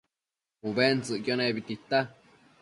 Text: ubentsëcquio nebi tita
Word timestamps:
ubentsëcquio 0.67 1.33
nebi 1.37 1.61
tita 1.67 1.99